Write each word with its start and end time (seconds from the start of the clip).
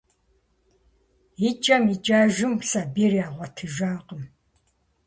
Икӏэм-икӏэжым 1.49 2.43
сабийр 2.69 3.13
ягъуэтыжакъым. 3.25 4.23